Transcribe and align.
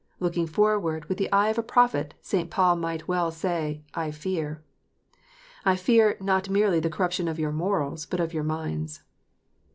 Looking 0.19 0.47
forward 0.47 1.05
with 1.09 1.19
the 1.19 1.31
eye 1.31 1.49
of 1.49 1.59
a 1.59 1.61
prophet, 1.61 2.15
St. 2.23 2.49
Paul 2.49 2.75
might 2.77 3.07
well 3.07 3.29
say," 3.29 3.83
I 3.93 4.09
fear:" 4.09 4.63
"I 5.63 5.75
fear 5.75 6.17
not 6.19 6.49
merely 6.49 6.79
the 6.79 6.89
corruption 6.89 7.27
of 7.27 7.37
your 7.37 7.51
morals, 7.51 8.07
but 8.07 8.19
of 8.19 8.33
your 8.33 8.43
minds." 8.43 9.03